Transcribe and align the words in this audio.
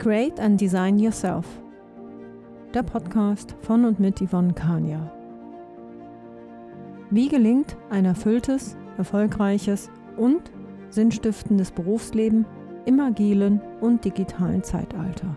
Create 0.00 0.40
and 0.40 0.58
Design 0.58 0.98
Yourself. 0.98 1.44
Der 2.72 2.82
Podcast 2.82 3.54
von 3.60 3.84
und 3.84 4.00
mit 4.00 4.18
Yvonne 4.22 4.54
Kania. 4.54 5.12
Wie 7.10 7.28
gelingt 7.28 7.76
ein 7.90 8.06
erfülltes, 8.06 8.78
erfolgreiches 8.96 9.90
und 10.16 10.50
sinnstiftendes 10.88 11.70
Berufsleben 11.70 12.46
im 12.86 12.98
agilen 12.98 13.60
und 13.82 14.02
digitalen 14.02 14.62
Zeitalter? 14.62 15.36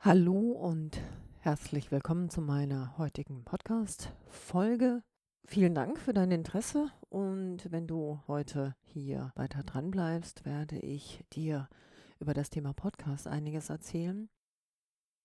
Hallo 0.00 0.34
und 0.34 1.00
herzlich 1.42 1.90
willkommen 1.90 2.28
zu 2.28 2.42
meiner 2.42 2.98
heutigen 2.98 3.44
Podcast-Folge. 3.44 5.02
Vielen 5.46 5.74
Dank 5.74 5.98
für 5.98 6.12
dein 6.12 6.30
Interesse 6.32 6.92
und 7.08 7.72
wenn 7.72 7.86
du 7.86 8.20
heute 8.28 8.76
hier 8.84 9.32
weiter 9.36 9.62
dran 9.62 9.90
bleibst, 9.90 10.44
werde 10.44 10.78
ich 10.78 11.24
dir 11.32 11.70
über 12.18 12.34
das 12.34 12.50
Thema 12.50 12.74
Podcast 12.74 13.26
einiges 13.26 13.70
erzählen. 13.70 14.28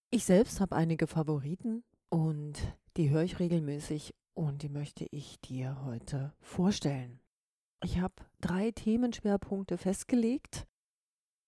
Ich 0.10 0.24
selbst 0.24 0.62
habe 0.62 0.78
einige 0.78 1.05
Favoriten 1.08 1.84
und 2.08 2.60
die 2.96 3.10
höre 3.10 3.24
ich 3.24 3.40
regelmäßig 3.40 4.16
und 4.34 4.63
die 4.63 4.70
möchte 4.70 5.05
ich 5.12 5.41
dir 5.41 5.84
heute 5.84 6.34
vorstellen. 6.40 7.20
Ich 7.84 8.00
habe 8.00 8.16
drei 8.40 8.72
Themenschwerpunkte 8.72 9.77
festgelegt 9.77 10.66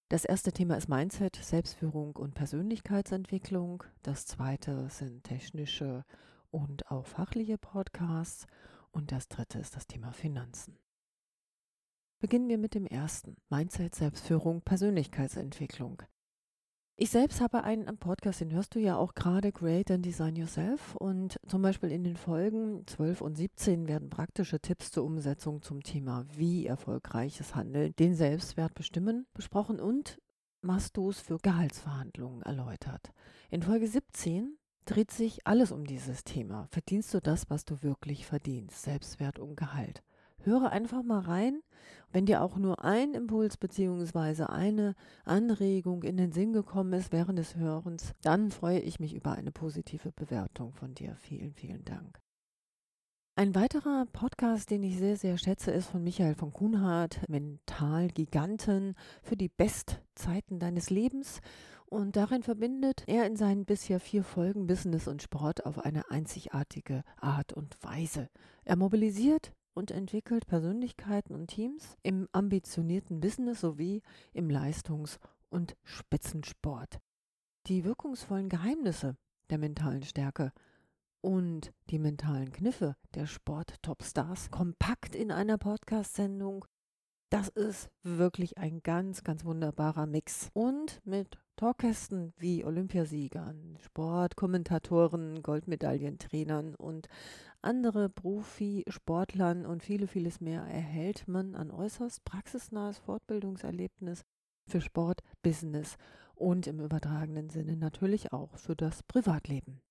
das 0.09 0.23
erste 0.23 0.53
Thema 0.53 0.77
ist 0.77 0.87
Mindset, 0.87 1.35
Selbstführung 1.35 2.15
und 2.15 2.33
Persönlichkeitsentwicklung. 2.33 3.83
Das 4.03 4.25
zweite 4.25 4.89
sind 4.89 5.25
technische 5.25 6.05
und 6.49 6.89
auch 6.89 7.05
fachliche 7.05 7.57
Podcasts. 7.57 8.47
Und 8.91 9.11
das 9.11 9.27
dritte 9.27 9.59
ist 9.59 9.75
das 9.75 9.85
Thema 9.85 10.13
Finanzen. 10.13 10.79
Beginnen 12.19 12.47
wir 12.47 12.57
mit 12.57 12.73
dem 12.73 12.85
ersten. 12.85 13.35
Mindset, 13.49 13.95
Selbstführung, 13.95 14.61
Persönlichkeitsentwicklung. 14.61 16.01
Ich 16.99 17.11
selbst 17.11 17.41
habe 17.41 17.63
einen 17.63 17.95
Podcast, 17.99 18.41
den 18.41 18.51
hörst 18.51 18.73
du 18.73 18.79
ja 18.79 18.97
auch 18.97 19.13
gerade, 19.13 19.51
Great 19.51 19.91
and 19.91 20.03
Design 20.03 20.35
Yourself. 20.35 20.95
Und 20.95 21.37
zum 21.45 21.61
Beispiel 21.61 21.91
in 21.91 22.03
den 22.03 22.17
Folgen 22.17 22.87
12 22.87 23.21
und 23.21 23.35
17 23.35 23.87
werden 23.87 24.09
praktische 24.09 24.59
Tipps 24.59 24.89
zur 24.89 25.03
Umsetzung 25.03 25.61
zum 25.61 25.83
Thema 25.83 26.25
wie 26.33 26.65
erfolgreiches 26.65 27.53
Handeln 27.53 27.95
den 27.97 28.15
Selbstwert 28.15 28.73
bestimmen 28.73 29.27
besprochen 29.35 29.79
und 29.79 30.17
es 30.67 31.21
für 31.21 31.37
Gehaltsverhandlungen 31.37 32.41
erläutert. 32.41 33.13
In 33.51 33.61
Folge 33.61 33.87
17 33.87 34.57
dreht 34.85 35.11
sich 35.11 35.45
alles 35.45 35.71
um 35.71 35.85
dieses 35.85 36.23
Thema. 36.23 36.65
Verdienst 36.71 37.13
du 37.13 37.19
das, 37.19 37.47
was 37.51 37.63
du 37.63 37.83
wirklich 37.83 38.25
verdienst? 38.25 38.81
Selbstwert 38.81 39.37
und 39.37 39.55
Gehalt. 39.55 40.01
Höre 40.47 40.71
einfach 40.71 41.03
mal 41.03 41.19
rein. 41.19 41.61
Wenn 42.13 42.25
dir 42.25 42.41
auch 42.41 42.55
nur 42.55 42.85
ein 42.85 43.13
Impuls 43.13 43.57
bzw. 43.57 44.43
eine 44.43 44.95
Anregung 45.25 46.03
in 46.03 46.15
den 46.15 46.31
Sinn 46.31 46.53
gekommen 46.53 46.93
ist 46.93 47.11
während 47.11 47.37
des 47.37 47.57
Hörens, 47.57 48.13
dann 48.21 48.49
freue 48.49 48.79
ich 48.79 49.01
mich 49.01 49.13
über 49.13 49.33
eine 49.33 49.51
positive 49.51 50.13
Bewertung 50.13 50.71
von 50.71 50.93
dir. 50.93 51.17
Vielen, 51.17 51.53
vielen 51.53 51.83
Dank. 51.83 52.21
Ein 53.35 53.55
weiterer 53.55 54.05
Podcast, 54.13 54.71
den 54.71 54.83
ich 54.83 54.97
sehr, 54.97 55.17
sehr 55.17 55.37
schätze, 55.37 55.71
ist 55.71 55.89
von 55.89 56.01
Michael 56.01 56.33
von 56.33 56.53
Kuhnhardt, 56.53 57.27
Mental 57.27 58.07
Giganten 58.07 58.95
für 59.21 59.35
die 59.35 59.49
Bestzeiten 59.49 60.59
deines 60.59 60.89
Lebens. 60.89 61.41
Und 61.85 62.15
darin 62.15 62.41
verbindet 62.41 63.03
er 63.05 63.25
in 63.25 63.35
seinen 63.35 63.65
bisher 63.65 63.99
vier 63.99 64.23
Folgen 64.23 64.65
Business 64.65 65.09
und 65.09 65.21
Sport 65.21 65.65
auf 65.65 65.77
eine 65.79 66.09
einzigartige 66.09 67.03
Art 67.19 67.51
und 67.51 67.75
Weise. 67.83 68.29
Er 68.65 68.77
mobilisiert 68.77 69.51
und 69.77 69.91
entwickelt 69.91 70.47
Persönlichkeiten 70.47 71.35
und 71.35 71.47
Teams 71.47 71.97
im 72.01 72.27
ambitionierten 72.31 73.21
Business 73.21 73.61
sowie 73.61 74.01
im 74.33 74.49
Leistungs- 74.49 75.19
und 75.49 75.77
Spitzensport. 75.83 76.99
Die 77.67 77.85
wirkungsvollen 77.85 78.49
Geheimnisse 78.49 79.15
der 79.51 79.59
mentalen 79.59 80.01
Stärke 80.01 80.51
und 81.21 81.73
die 81.91 81.99
mentalen 81.99 82.51
Kniffe 82.51 82.95
der 83.13 83.27
Sport-Topstars 83.27 84.49
kompakt 84.49 85.13
in 85.13 85.31
einer 85.31 85.59
Podcast-Sendung 85.59 86.65
das 87.29 87.49
ist 87.49 87.89
wirklich 88.03 88.57
ein 88.57 88.81
ganz, 88.83 89.23
ganz 89.23 89.43
wunderbarer 89.43 90.05
Mix. 90.05 90.49
Und 90.53 91.01
mit 91.03 91.37
Talkkästen 91.57 92.33
wie 92.37 92.63
Olympiasiegern, 92.63 93.77
Sportkommentatoren, 93.81 95.41
Goldmedaillentrainern 95.43 96.75
und 96.75 97.09
andere 97.67 98.07
Profisportlern 98.07 99.65
und 99.65 99.83
viele, 99.83 100.07
vieles 100.07 100.39
mehr 100.39 100.61
erhält 100.61 101.27
man 101.27 101.53
ein 101.53 101.69
äußerst 101.69 102.23
praxisnahes 102.23 102.97
Fortbildungserlebnis 102.99 104.23
für 104.65 104.79
Sport, 104.79 105.19
Business 105.43 105.97
und 106.33 106.65
im 106.65 106.79
übertragenen 106.79 107.49
Sinne 107.49 107.75
natürlich 107.75 108.31
auch 108.31 108.55
für 108.55 108.77
das 108.77 109.03
Privatleben. 109.03 109.81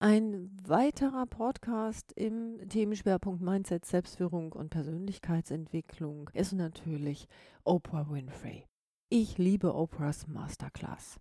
Ein 0.00 0.50
weiterer 0.66 1.24
Podcast 1.26 2.12
im 2.12 2.68
Themenschwerpunkt 2.68 3.40
Mindset, 3.40 3.84
Selbstführung 3.84 4.52
und 4.52 4.70
Persönlichkeitsentwicklung 4.70 6.30
ist 6.34 6.52
natürlich 6.52 7.28
Oprah 7.62 8.10
Winfrey. 8.10 8.66
Ich 9.08 9.38
liebe 9.38 9.72
Oprahs 9.72 10.26
Masterclass. 10.26 11.20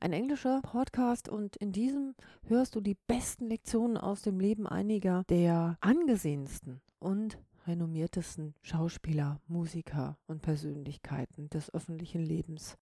Ein 0.00 0.12
englischer 0.12 0.60
Podcast 0.62 1.28
und 1.28 1.56
in 1.56 1.72
diesem 1.72 2.14
hörst 2.46 2.74
du 2.74 2.80
die 2.80 2.96
besten 3.06 3.46
Lektionen 3.46 3.96
aus 3.96 4.22
dem 4.22 4.40
Leben 4.40 4.66
einiger 4.66 5.24
der 5.28 5.76
angesehensten 5.80 6.80
und 6.98 7.38
renommiertesten 7.66 8.54
Schauspieler, 8.62 9.40
Musiker 9.46 10.18
und 10.26 10.42
Persönlichkeiten 10.42 11.50
des 11.50 11.72
öffentlichen 11.72 12.22
Lebens 12.22 12.76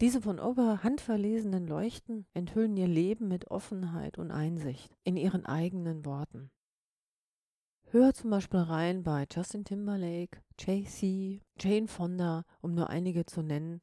diese 0.00 0.20
von 0.20 0.40
Ober 0.40 0.82
handverlesenen 0.82 1.68
Leuchten 1.68 2.26
enthüllen 2.34 2.76
ihr 2.76 2.88
Leben 2.88 3.28
mit 3.28 3.52
Offenheit 3.52 4.18
und 4.18 4.32
Einsicht 4.32 4.92
in 5.04 5.16
ihren 5.16 5.46
eigenen 5.46 6.04
Worten. 6.04 6.50
Hör 7.90 8.12
zum 8.12 8.30
Beispiel 8.30 8.58
rein 8.58 9.04
bei 9.04 9.24
Justin 9.32 9.64
Timberlake, 9.64 10.42
Jay-Z, 10.58 11.40
Jane 11.60 11.86
Fonda, 11.86 12.44
um 12.60 12.74
nur 12.74 12.90
einige 12.90 13.24
zu 13.24 13.42
nennen. 13.42 13.80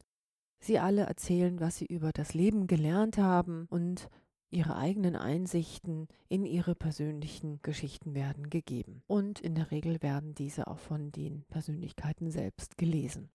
Sie 0.64 0.78
alle 0.78 1.02
erzählen, 1.02 1.58
was 1.58 1.76
sie 1.76 1.86
über 1.86 2.12
das 2.12 2.34
Leben 2.34 2.68
gelernt 2.68 3.18
haben 3.18 3.66
und 3.68 4.08
ihre 4.52 4.76
eigenen 4.76 5.16
Einsichten 5.16 6.06
in 6.28 6.44
ihre 6.44 6.76
persönlichen 6.76 7.60
Geschichten 7.62 8.14
werden 8.14 8.48
gegeben. 8.48 9.02
Und 9.08 9.40
in 9.40 9.56
der 9.56 9.72
Regel 9.72 10.00
werden 10.02 10.36
diese 10.36 10.68
auch 10.68 10.78
von 10.78 11.10
den 11.10 11.44
Persönlichkeiten 11.46 12.30
selbst 12.30 12.78
gelesen. 12.78 13.28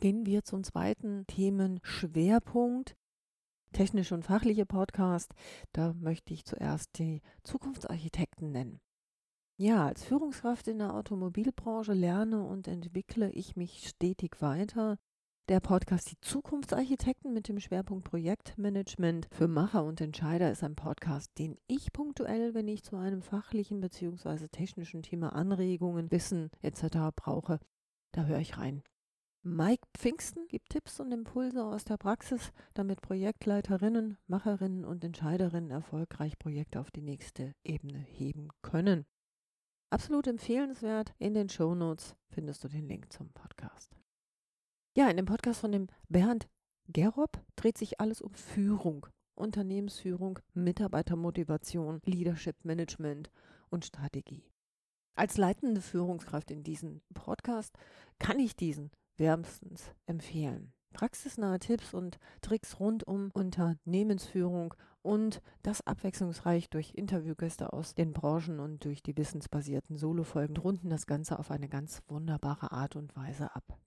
Gehen 0.00 0.24
wir 0.24 0.44
zum 0.44 0.64
zweiten 0.64 1.26
Themenschwerpunkt. 1.26 2.96
Technische 3.72 4.14
und 4.14 4.24
fachliche 4.24 4.64
Podcast. 4.64 5.34
Da 5.72 5.92
möchte 5.92 6.32
ich 6.32 6.46
zuerst 6.46 6.98
die 6.98 7.20
Zukunftsarchitekten 7.42 8.50
nennen. 8.50 8.80
Ja, 9.58 9.84
als 9.88 10.04
Führungskraft 10.04 10.68
in 10.68 10.78
der 10.78 10.94
Automobilbranche 10.94 11.92
lerne 11.92 12.42
und 12.44 12.66
entwickle 12.66 13.30
ich 13.32 13.56
mich 13.56 13.88
stetig 13.88 14.40
weiter. 14.40 14.96
Der 15.48 15.60
Podcast 15.60 16.10
Die 16.10 16.20
Zukunftsarchitekten 16.20 17.32
mit 17.32 17.48
dem 17.48 17.58
Schwerpunkt 17.58 18.04
Projektmanagement 18.04 19.28
für 19.30 19.48
Macher 19.48 19.82
und 19.82 19.98
Entscheider 19.98 20.52
ist 20.52 20.62
ein 20.62 20.76
Podcast, 20.76 21.30
den 21.38 21.56
ich 21.66 21.90
punktuell, 21.94 22.52
wenn 22.52 22.68
ich 22.68 22.82
zu 22.82 22.96
einem 22.96 23.22
fachlichen 23.22 23.80
bzw. 23.80 24.48
technischen 24.48 25.02
Thema 25.02 25.32
Anregungen, 25.32 26.10
Wissen 26.10 26.50
etc. 26.60 27.16
brauche, 27.16 27.60
da 28.12 28.26
höre 28.26 28.40
ich 28.40 28.58
rein. 28.58 28.82
Mike 29.42 29.88
Pfingsten 29.96 30.46
gibt 30.48 30.68
Tipps 30.68 31.00
und 31.00 31.12
Impulse 31.12 31.64
aus 31.64 31.86
der 31.86 31.96
Praxis, 31.96 32.52
damit 32.74 33.00
Projektleiterinnen, 33.00 34.18
Macherinnen 34.26 34.84
und 34.84 35.02
Entscheiderinnen 35.02 35.70
erfolgreich 35.70 36.38
Projekte 36.38 36.78
auf 36.78 36.90
die 36.90 37.00
nächste 37.00 37.54
Ebene 37.64 38.00
heben 38.00 38.48
können. 38.60 39.06
Absolut 39.88 40.26
empfehlenswert. 40.26 41.14
In 41.18 41.32
den 41.32 41.48
Show 41.48 41.74
Notes 41.74 42.16
findest 42.28 42.64
du 42.64 42.68
den 42.68 42.86
Link 42.86 43.10
zum 43.10 43.32
Podcast. 43.32 43.97
Ja, 44.98 45.08
in 45.08 45.16
dem 45.16 45.26
Podcast 45.26 45.60
von 45.60 45.70
dem 45.70 45.86
Bernd 46.08 46.48
Gerob 46.88 47.40
dreht 47.54 47.78
sich 47.78 48.00
alles 48.00 48.20
um 48.20 48.34
Führung, 48.34 49.06
Unternehmensführung, 49.36 50.40
Mitarbeitermotivation, 50.54 52.00
Leadership 52.04 52.56
Management 52.64 53.30
und 53.70 53.84
Strategie. 53.84 54.50
Als 55.14 55.36
leitende 55.36 55.82
Führungskraft 55.82 56.50
in 56.50 56.64
diesem 56.64 57.00
Podcast 57.14 57.78
kann 58.18 58.40
ich 58.40 58.56
diesen 58.56 58.90
wärmstens 59.18 59.84
empfehlen. 60.06 60.72
Praxisnahe 60.92 61.60
Tipps 61.60 61.94
und 61.94 62.18
Tricks 62.40 62.80
rund 62.80 63.06
um 63.06 63.30
Unternehmensführung 63.34 64.74
und 65.02 65.42
das 65.62 65.86
abwechslungsreich 65.86 66.70
durch 66.70 66.94
Interviewgäste 66.96 67.72
aus 67.72 67.94
den 67.94 68.12
Branchen 68.12 68.58
und 68.58 68.84
durch 68.84 69.00
die 69.04 69.16
wissensbasierten 69.16 69.96
Solofolgen 69.96 70.56
runden 70.56 70.90
das 70.90 71.06
Ganze 71.06 71.38
auf 71.38 71.52
eine 71.52 71.68
ganz 71.68 72.02
wunderbare 72.08 72.72
Art 72.72 72.96
und 72.96 73.14
Weise 73.14 73.54
ab. 73.54 73.78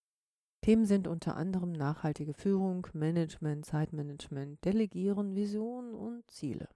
Themen 0.62 0.86
sind 0.86 1.08
unter 1.08 1.38
anderem 1.38 1.72
nachhaltige 1.72 2.36
Führung, 2.36 2.86
Management, 2.94 3.66
Zeitmanagement, 3.66 4.64
Delegieren, 4.64 5.34
Vision 5.36 5.96
und 5.96 6.30
Ziele. 6.30 6.70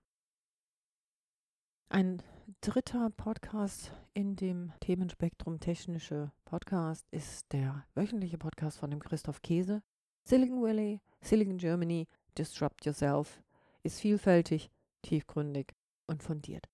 Ein 1.90 2.24
dritter 2.62 3.12
Podcast 3.12 3.92
in 4.16 4.36
dem 4.36 4.74
Themenspektrum 4.80 5.60
technische 5.60 6.32
Podcast 6.46 7.06
ist 7.12 7.54
der 7.54 7.86
wöchentliche 7.94 8.40
Podcast 8.40 8.80
von 8.80 8.90
dem 8.90 9.00
Christoph 9.00 9.44
Käse. 9.44 9.84
Silicon 10.24 10.64
Valley, 10.64 11.00
Silicon 11.22 11.60
Germany, 11.60 12.08
Disrupt 12.40 12.84
Yourself 12.86 13.44
ist 13.84 14.00
vielfältig, 14.02 14.72
tiefgründig 15.04 15.76
und 16.08 16.24
fundiert. 16.24 16.68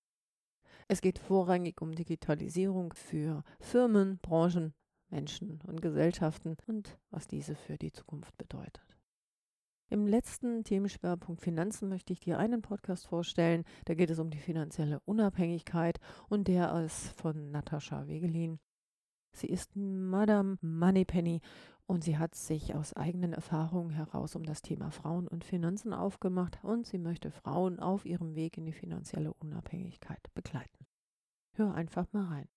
Es 0.88 1.02
geht 1.02 1.18
vorrangig 1.18 1.82
um 1.82 1.94
Digitalisierung 1.94 2.94
für 2.94 3.44
Firmen, 3.60 4.18
Branchen, 4.18 4.72
Menschen 5.12 5.60
und 5.66 5.80
Gesellschaften 5.80 6.56
und 6.66 6.98
was 7.10 7.28
diese 7.28 7.54
für 7.54 7.76
die 7.76 7.92
Zukunft 7.92 8.36
bedeutet. 8.38 8.96
Im 9.92 10.06
letzten 10.06 10.64
Themenschwerpunkt 10.64 11.42
Finanzen 11.42 11.90
möchte 11.90 12.14
ich 12.14 12.20
dir 12.20 12.38
einen 12.38 12.62
Podcast 12.62 13.06
vorstellen. 13.06 13.64
Da 13.84 13.94
geht 13.94 14.08
es 14.08 14.18
um 14.18 14.30
die 14.30 14.38
finanzielle 14.38 15.00
Unabhängigkeit 15.00 16.00
und 16.30 16.48
der 16.48 16.72
ist 16.82 17.08
von 17.20 17.50
Natascha 17.50 18.08
Wegelin. 18.08 18.58
Sie 19.32 19.48
ist 19.48 19.76
Madame 19.76 20.56
Moneypenny 20.62 21.42
und 21.84 22.02
sie 22.04 22.16
hat 22.16 22.34
sich 22.34 22.74
aus 22.74 22.94
eigenen 22.94 23.34
Erfahrungen 23.34 23.90
heraus 23.90 24.34
um 24.34 24.44
das 24.44 24.62
Thema 24.62 24.90
Frauen 24.90 25.28
und 25.28 25.44
Finanzen 25.44 25.92
aufgemacht 25.92 26.58
und 26.62 26.86
sie 26.86 26.98
möchte 26.98 27.30
Frauen 27.30 27.78
auf 27.78 28.06
ihrem 28.06 28.34
Weg 28.34 28.56
in 28.56 28.64
die 28.64 28.72
finanzielle 28.72 29.34
Unabhängigkeit 29.34 30.32
begleiten. 30.32 30.86
Hör 31.54 31.74
einfach 31.74 32.10
mal 32.12 32.24
rein. 32.24 32.48